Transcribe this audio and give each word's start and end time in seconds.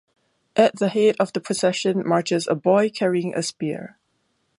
At 0.55 0.77
the 0.77 0.89
head 0.89 1.15
of 1.19 1.31
the 1.31 1.39
procession 1.39 2.01
marches 2.07 2.47
a 2.47 2.55
boy 2.55 2.89
carrying 2.89 3.35
a 3.35 3.43
spear. 3.43 3.99